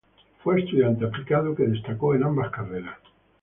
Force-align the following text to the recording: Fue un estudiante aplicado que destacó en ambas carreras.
Fue 0.43 0.55
un 0.55 0.61
estudiante 0.61 1.05
aplicado 1.05 1.53
que 1.55 1.67
destacó 1.67 2.15
en 2.15 2.23
ambas 2.23 2.49
carreras. 2.49 2.97